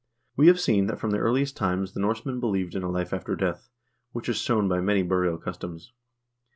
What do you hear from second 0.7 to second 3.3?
that from the earliest times the Norsemen believed in a life